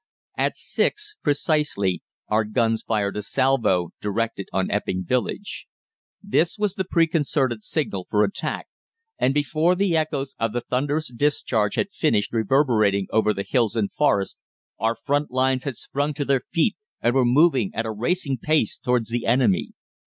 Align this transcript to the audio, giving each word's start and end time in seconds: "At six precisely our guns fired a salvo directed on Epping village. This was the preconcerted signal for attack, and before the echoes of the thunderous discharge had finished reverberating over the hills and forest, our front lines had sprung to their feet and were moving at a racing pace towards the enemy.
"At 0.35 0.57
six 0.57 1.15
precisely 1.21 2.01
our 2.27 2.43
guns 2.43 2.81
fired 2.81 3.15
a 3.17 3.21
salvo 3.21 3.91
directed 4.01 4.47
on 4.51 4.71
Epping 4.71 5.05
village. 5.05 5.67
This 6.23 6.57
was 6.57 6.73
the 6.73 6.85
preconcerted 6.85 7.61
signal 7.61 8.07
for 8.09 8.23
attack, 8.23 8.65
and 9.19 9.31
before 9.31 9.75
the 9.75 9.95
echoes 9.95 10.35
of 10.39 10.53
the 10.53 10.61
thunderous 10.61 11.13
discharge 11.13 11.75
had 11.75 11.91
finished 11.91 12.33
reverberating 12.33 13.05
over 13.11 13.31
the 13.31 13.45
hills 13.47 13.75
and 13.75 13.91
forest, 13.91 14.39
our 14.79 14.95
front 14.95 15.29
lines 15.29 15.65
had 15.65 15.75
sprung 15.75 16.15
to 16.15 16.25
their 16.25 16.41
feet 16.51 16.75
and 16.99 17.13
were 17.13 17.23
moving 17.23 17.69
at 17.75 17.85
a 17.85 17.91
racing 17.91 18.39
pace 18.39 18.79
towards 18.79 19.09
the 19.09 19.27
enemy. 19.27 19.73